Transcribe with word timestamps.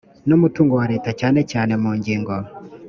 n 0.27 0.29
umutungo 0.37 0.73
wa 0.79 0.85
leta 0.91 1.09
cyane 1.19 1.39
cyane 1.51 1.73
mu 1.81 1.91
ngingo 1.97 2.33